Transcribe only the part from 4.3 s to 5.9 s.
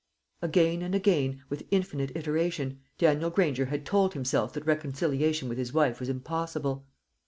that reconciliation with his